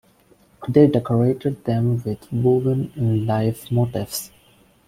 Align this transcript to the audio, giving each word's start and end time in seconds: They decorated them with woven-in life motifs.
They 0.67 0.87
decorated 0.87 1.63
them 1.65 2.01
with 2.03 2.33
woven-in 2.33 3.27
life 3.27 3.71
motifs. 3.71 4.31